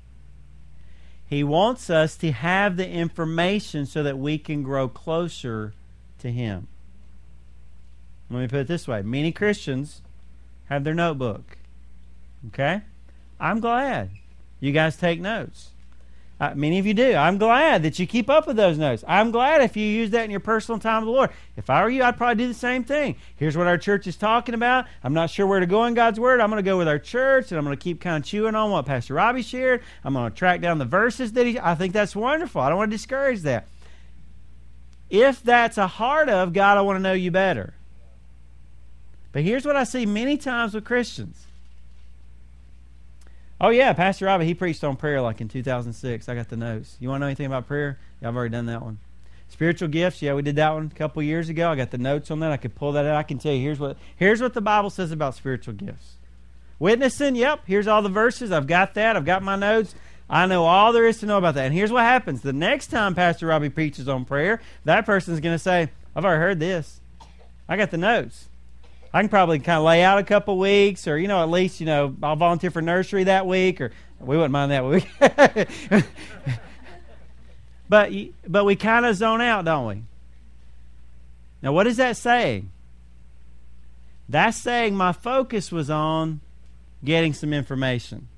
[1.26, 5.72] He wants us to have the information so that we can grow closer
[6.18, 6.68] to him.
[8.30, 9.02] Let me put it this way.
[9.02, 10.02] Many Christians
[10.68, 11.56] have their notebook.
[12.48, 12.82] Okay?
[13.40, 14.10] I'm glad
[14.60, 15.70] you guys take notes.
[16.38, 17.14] Uh, many of you do.
[17.14, 19.02] I'm glad that you keep up with those notes.
[19.08, 21.30] I'm glad if you use that in your personal time with the Lord.
[21.56, 23.16] If I were you, I'd probably do the same thing.
[23.36, 24.84] Here's what our church is talking about.
[25.02, 26.42] I'm not sure where to go in God's Word.
[26.42, 28.54] I'm going to go with our church, and I'm going to keep kind of chewing
[28.54, 29.82] on what Pastor Robbie shared.
[30.04, 31.58] I'm going to track down the verses that he.
[31.58, 32.60] I think that's wonderful.
[32.60, 33.66] I don't want to discourage that.
[35.08, 37.75] If that's a heart of God, I want to know you better.
[39.32, 41.46] But here's what I see many times with Christians.
[43.60, 46.28] Oh yeah, Pastor Robbie, he preached on prayer like in 2006.
[46.28, 46.96] I got the notes.
[47.00, 47.98] You want to know anything about prayer?
[48.20, 48.98] Yeah, I've already done that one.
[49.48, 51.70] Spiritual gifts, yeah, we did that one a couple years ago.
[51.70, 52.52] I got the notes on that.
[52.52, 53.16] I could pull that out.
[53.16, 56.16] I can tell you here's what here's what the Bible says about spiritual gifts.
[56.78, 58.52] Witnessing, yep, here's all the verses.
[58.52, 59.16] I've got that.
[59.16, 59.94] I've got my notes.
[60.28, 61.66] I know all there is to know about that.
[61.66, 62.42] And here's what happens.
[62.42, 66.40] The next time Pastor Robbie preaches on prayer, that person's going to say, I've already
[66.40, 67.00] heard this.
[67.68, 68.48] I got the notes.
[69.12, 71.80] I can probably kind of lay out a couple weeks, or you know, at least
[71.80, 75.08] you know, I'll volunteer for nursery that week, or we wouldn't mind that week.
[77.88, 78.12] but
[78.46, 80.02] but we kind of zone out, don't we?
[81.62, 82.70] Now, what is that saying?
[84.28, 86.40] That's saying my focus was on
[87.04, 88.28] getting some information.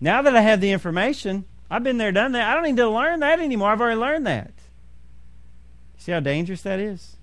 [0.00, 2.48] Now that I have the information, I've been there, done that.
[2.48, 3.70] I don't need to learn that anymore.
[3.70, 4.52] I've already learned that.
[5.98, 7.16] See how dangerous that is?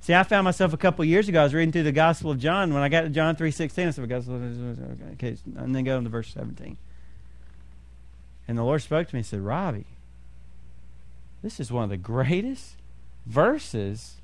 [0.00, 1.40] See, I found myself a couple years ago.
[1.40, 2.72] I was reading through the Gospel of John.
[2.72, 6.32] When I got to John three sixteen, I said, "Okay," and then go into verse
[6.32, 6.76] seventeen.
[8.46, 9.86] And the Lord spoke to me and said, "Robbie,
[11.42, 12.76] this is one of the greatest
[13.26, 14.16] verses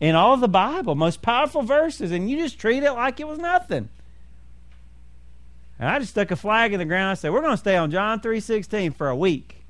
[0.00, 3.38] in all the Bible, most powerful verses, and you just treat it like it was
[3.38, 3.90] nothing."
[5.78, 7.10] And I just stuck a flag in the ground.
[7.10, 9.64] I said, "We're going to stay on John three sixteen for a week."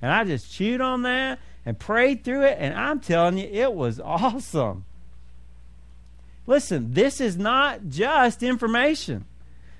[0.00, 3.72] And I just chewed on that and prayed through it, and I'm telling you, it
[3.72, 4.84] was awesome.
[6.46, 9.26] Listen, this is not just information.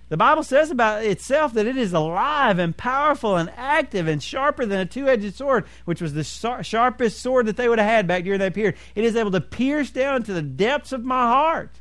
[0.08, 4.66] The Bible says about itself that it is alive and powerful and active and sharper
[4.66, 8.06] than a two edged sword, which was the sharpest sword that they would have had
[8.06, 8.76] back during that period.
[8.94, 11.80] It is able to pierce down to the depths of my heart.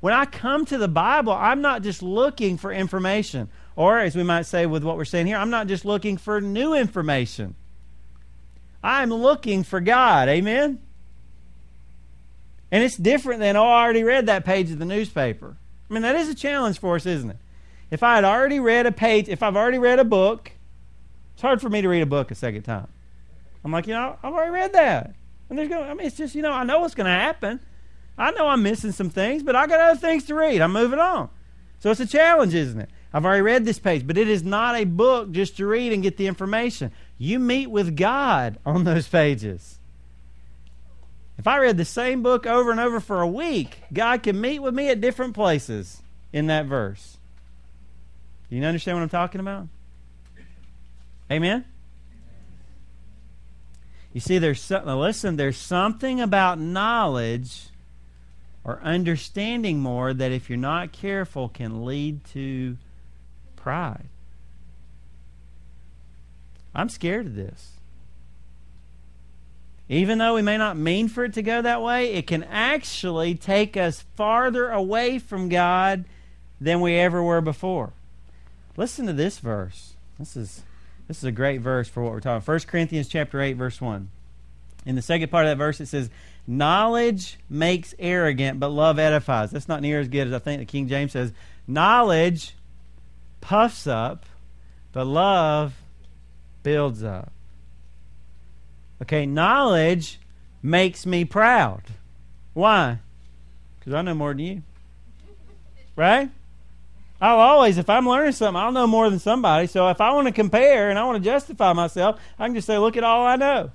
[0.00, 4.22] When I come to the Bible, I'm not just looking for information, or as we
[4.22, 7.54] might say with what we're saying here, I'm not just looking for new information.
[8.84, 10.28] I'm looking for God.
[10.28, 10.78] Amen?
[12.70, 15.56] And it's different than, oh, I already read that page of the newspaper.
[15.88, 17.36] I mean, that is a challenge for us, isn't it?
[17.90, 20.52] If I had already read a page, if I've already read a book,
[21.32, 22.88] it's hard for me to read a book a second time.
[23.64, 25.14] I'm like, you know, I've already read that.
[25.48, 27.60] And there's going I mean, it's just, you know, I know what's going to happen.
[28.18, 30.60] I know I'm missing some things, but I got other things to read.
[30.60, 31.30] I'm moving on.
[31.78, 32.90] So it's a challenge, isn't it?
[33.14, 36.02] I've already read this page, but it is not a book just to read and
[36.02, 36.92] get the information.
[37.18, 39.78] You meet with God on those pages.
[41.38, 44.60] If I read the same book over and over for a week, God can meet
[44.60, 47.18] with me at different places in that verse.
[48.48, 49.68] Do you understand what I'm talking about?
[51.30, 51.64] Amen?
[54.12, 57.68] You see, there's something, listen, there's something about knowledge
[58.62, 62.76] or understanding more that if you're not careful can lead to
[63.56, 64.08] pride.
[66.74, 67.72] I'm scared of this.
[69.88, 73.34] Even though we may not mean for it to go that way, it can actually
[73.34, 76.06] take us farther away from God
[76.60, 77.92] than we ever were before.
[78.76, 79.94] Listen to this verse.
[80.18, 80.62] This is
[81.06, 82.44] this is a great verse for what we're talking.
[82.44, 84.08] 1 Corinthians chapter 8 verse 1.
[84.86, 86.08] In the second part of that verse it says,
[86.46, 89.50] Knowledge makes arrogant, but love edifies.
[89.50, 91.32] That's not near as good as I think the King James says.
[91.66, 92.54] Knowledge
[93.40, 94.24] puffs up,
[94.92, 95.74] but love
[96.64, 97.30] builds up.
[99.02, 100.18] Okay, knowledge
[100.60, 101.82] makes me proud.
[102.54, 102.98] Why?
[103.78, 104.62] Because I know more than you.
[105.94, 106.30] Right?
[107.20, 109.66] I'll always, if I'm learning something, I'll know more than somebody.
[109.66, 112.66] So if I want to compare and I want to justify myself, I can just
[112.66, 113.70] say, look at all I know.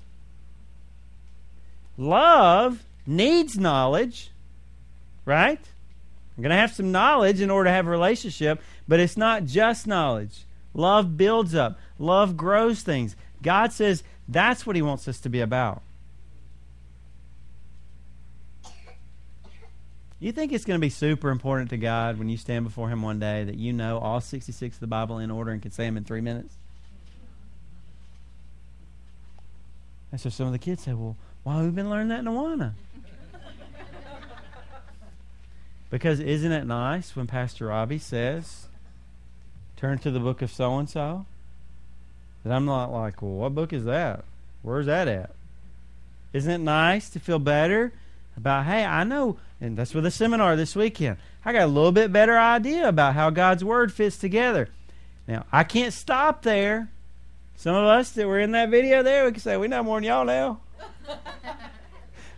[1.96, 4.30] Love needs knowledge,
[5.24, 5.60] right?
[6.36, 9.44] I'm going to have some knowledge in order to have a relationship, but it's not
[9.44, 10.44] just knowledge.
[10.72, 13.14] Love builds up, love grows things.
[13.42, 15.82] God says that's what He wants us to be about.
[20.18, 23.02] You think it's going to be super important to God when you stand before Him
[23.02, 25.84] one day that you know all 66 of the Bible in order and can say
[25.84, 26.54] them in three minutes?
[30.12, 32.26] And so some of the kids say, well, why have we been learning that in
[32.26, 32.72] Awana?
[35.88, 38.66] because isn't it nice when Pastor Robbie says,
[39.76, 41.24] turn to the book of so and so?
[42.44, 44.24] That I'm not like, well, what book is that?
[44.62, 45.30] Where's that at?
[46.32, 47.92] Isn't it nice to feel better
[48.36, 51.18] about, hey, I know, and that's with the seminar this weekend.
[51.44, 54.68] I got a little bit better idea about how God's Word fits together.
[55.26, 56.90] Now, I can't stop there.
[57.56, 59.98] Some of us that were in that video there, we can say, we know more
[59.98, 60.60] than y'all now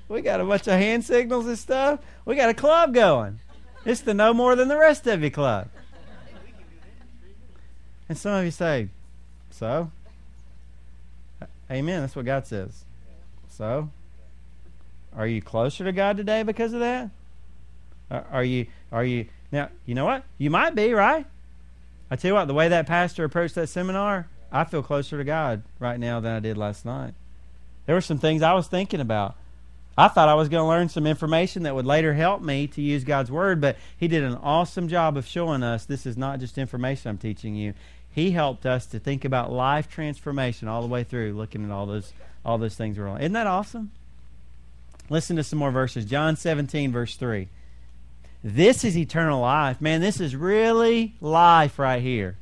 [0.08, 2.00] we got a bunch of hand signals and stuff.
[2.24, 3.40] We got a club going.
[3.84, 5.68] It's the know more than the rest of you club.
[8.08, 8.88] And some of you say,
[9.62, 9.92] so?
[11.70, 12.01] Amen.
[12.01, 12.85] That's what God says.
[13.48, 13.90] So?
[15.16, 17.11] Are you closer to God today because of that?
[18.11, 20.25] Are you, are you, now, you know what?
[20.37, 21.27] You might be, right?
[22.11, 25.22] I tell you what, the way that pastor approached that seminar, I feel closer to
[25.22, 27.14] God right now than I did last night.
[27.87, 29.37] There were some things I was thinking about.
[29.96, 32.83] I thought I was going to learn some information that would later help me to
[32.83, 36.40] use God's Word, but he did an awesome job of showing us this is not
[36.40, 37.75] just information I'm teaching you.
[38.12, 41.87] He helped us to think about life transformation all the way through, looking at all
[41.87, 42.12] those
[42.44, 43.20] all those things we're on.
[43.20, 43.92] Isn't that awesome?
[45.09, 46.05] Listen to some more verses.
[46.05, 47.48] John 17, verse 3.
[48.42, 49.81] This is eternal life.
[49.81, 52.37] Man, this is really life right here.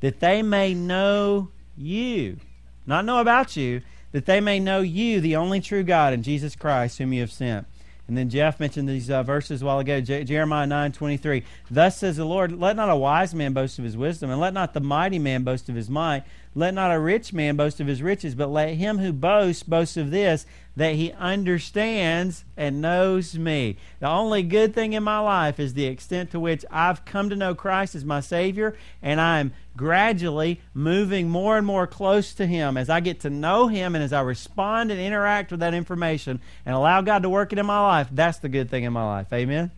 [0.00, 2.38] That they may know you.
[2.86, 3.82] Not know about you,
[4.12, 7.30] that they may know you, the only true God, and Jesus Christ, whom you have
[7.30, 7.66] sent.
[8.10, 11.44] And then Jeff mentioned these uh, verses a while ago, Jeremiah 9 23.
[11.70, 14.52] Thus says the Lord, Let not a wise man boast of his wisdom, and let
[14.52, 16.24] not the mighty man boast of his might.
[16.54, 19.96] Let not a rich man boast of his riches, but let him who boasts boast
[19.96, 23.76] of this, that he understands and knows me.
[24.00, 27.36] The only good thing in my life is the extent to which I've come to
[27.36, 32.76] know Christ as my Savior, and I'm gradually moving more and more close to Him
[32.76, 36.40] as I get to know Him and as I respond and interact with that information
[36.66, 38.08] and allow God to work it in my life.
[38.10, 39.32] That's the good thing in my life.
[39.32, 39.70] Amen.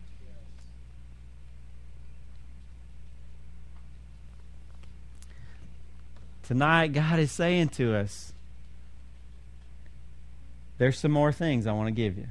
[6.53, 8.31] Tonight, God is saying to us,
[10.77, 12.27] there's some more things I want to give you.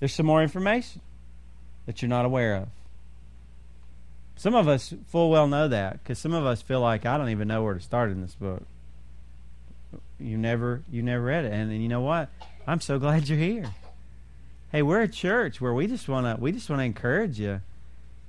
[0.00, 1.00] There's some more information.
[1.86, 2.68] that you're not aware of.
[4.34, 7.28] Some of us full well know that because some of us feel like I don't
[7.28, 8.64] even know where to start in this book.
[10.18, 12.30] You never you never read it, and, and you know what?
[12.66, 13.66] I'm so glad you're here.
[14.72, 17.60] Hey, we're a church where we just wanna we just wanna encourage you.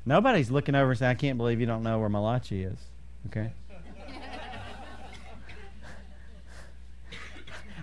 [0.06, 2.78] Nobody's looking over and saying, "I can't believe you don't know where Malachi is."
[3.26, 3.52] Okay.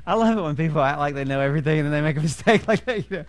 [0.07, 2.21] I love it when people act like they know everything and then they make a
[2.21, 3.11] mistake like that.
[3.11, 3.25] You know?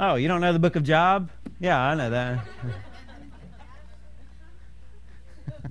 [0.00, 1.30] oh, you don't know the book of Job?
[1.58, 2.44] Yeah, I know that.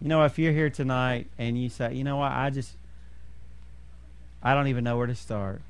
[0.00, 2.76] you know, if you're here tonight and you say, you know what, I just,
[4.42, 5.62] I don't even know where to start.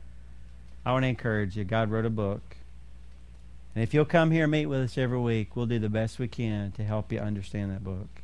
[0.85, 1.65] I want to encourage you.
[1.65, 2.57] God wrote a book.
[3.75, 6.19] And if you'll come here and meet with us every week, we'll do the best
[6.19, 8.24] we can to help you understand that book.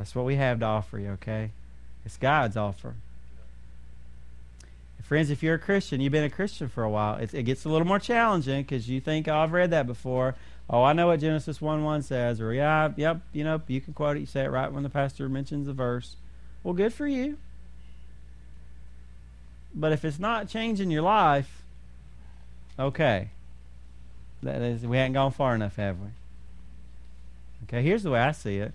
[0.00, 1.50] That's what we have to offer you, okay?
[2.06, 2.94] It's God's offer.
[5.02, 7.66] Friends, if you're a Christian, you've been a Christian for a while, it, it gets
[7.66, 10.36] a little more challenging because you think, oh, I've read that before.
[10.70, 12.40] Oh, I know what Genesis 1 1 says.
[12.40, 14.20] Or, yeah, yep, you know, you can quote it.
[14.20, 16.16] You say it right when the pastor mentions the verse.
[16.62, 17.36] Well, good for you.
[19.74, 21.62] But if it's not changing your life,
[22.78, 23.28] okay.
[24.42, 26.08] That is, we haven't gone far enough, have we?
[27.64, 28.72] Okay, here's the way I see it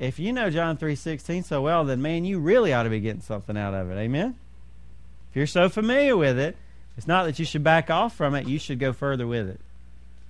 [0.00, 3.20] if you know John 3:16 so well, then man, you really ought to be getting
[3.20, 3.98] something out of it.
[3.98, 4.34] Amen.
[5.30, 6.56] If you're so familiar with it,
[6.96, 9.60] it's not that you should back off from it, you should go further with it,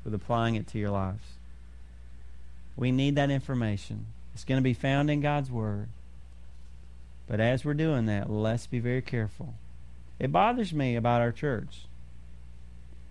[0.04, 1.24] with applying it to your lives.
[2.76, 4.06] We need that information.
[4.34, 5.88] It's going to be found in God's Word.
[7.28, 9.54] But as we're doing that, let's be very careful.
[10.18, 11.86] It bothers me about our church.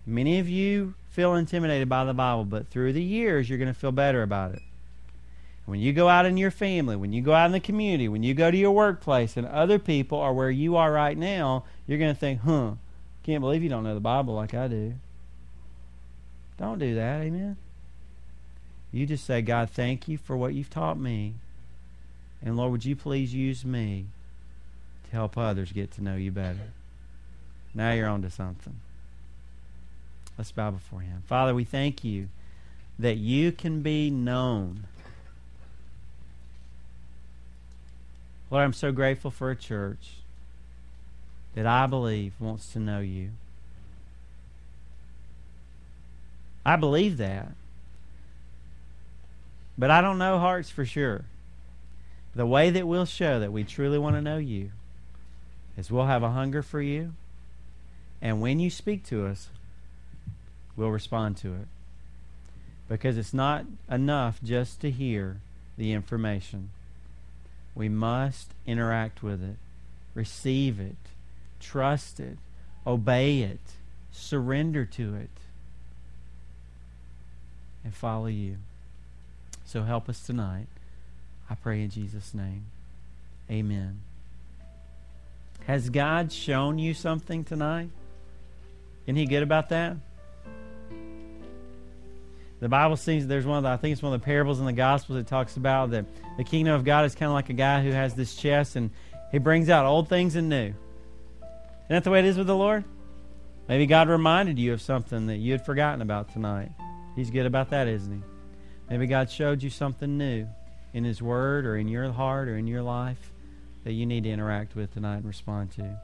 [0.05, 3.79] Many of you feel intimidated by the Bible, but through the years, you're going to
[3.79, 4.61] feel better about it.
[5.69, 8.23] When you go out in your family, when you go out in the community, when
[8.23, 11.99] you go to your workplace, and other people are where you are right now, you're
[11.99, 12.71] going to think, huh,
[13.21, 14.95] can't believe you don't know the Bible like I do.
[16.57, 17.55] Don't do that, amen?
[18.91, 21.35] You just say, God, thank you for what you've taught me.
[22.43, 24.07] And Lord, would you please use me
[25.05, 26.71] to help others get to know you better?
[27.75, 28.79] Now you're on to something.
[30.35, 31.21] Let's bow before Him.
[31.27, 32.29] Father, we thank you
[32.97, 34.85] that you can be known
[38.51, 40.15] Lord, I'm so grateful for a church
[41.55, 43.29] that I believe wants to know you.
[46.65, 47.51] I believe that.
[49.77, 51.25] But I don't know hearts for sure.
[52.35, 54.71] The way that we'll show that we truly want to know you
[55.77, 57.13] is we'll have a hunger for you.
[58.21, 59.49] And when you speak to us,
[60.75, 61.67] we'll respond to it.
[62.87, 65.37] Because it's not enough just to hear
[65.77, 66.71] the information.
[67.79, 69.55] We must interact with it,
[70.13, 70.97] receive it,
[71.61, 72.37] trust it,
[72.85, 73.61] obey it,
[74.11, 75.29] surrender to it,
[77.85, 78.57] and follow you.
[79.63, 80.67] So help us tonight.
[81.49, 82.65] I pray in Jesus' name.
[83.49, 84.01] Amen.
[85.65, 87.91] Has God shown you something tonight?
[89.05, 89.95] Isn't He good about that?
[92.59, 94.65] The Bible seems there's one of the, I think it's one of the parables in
[94.65, 96.05] the Gospels that talks about that
[96.37, 98.91] the kingdom of God is kind of like a guy who has this chest and
[99.31, 100.73] he brings out old things and new.
[100.73, 100.75] Isn't
[101.89, 102.83] that the way it is with the Lord?
[103.69, 106.71] Maybe God reminded you of something that you had forgotten about tonight.
[107.15, 108.23] He's good about that, isn't he?
[108.89, 110.47] Maybe God showed you something new
[110.93, 113.31] in His Word or in your heart or in your life
[113.83, 115.99] that you need to interact with tonight and respond to.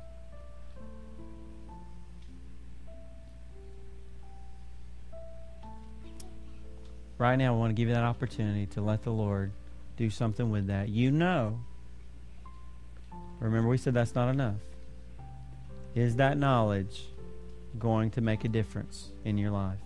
[7.17, 9.51] Right now, I want to give you that opportunity to let the Lord
[9.97, 10.89] do something with that.
[10.89, 11.59] You know.
[13.39, 14.55] Remember, we said that's not enough.
[15.93, 17.05] Is that knowledge
[17.77, 19.79] going to make a difference in your life?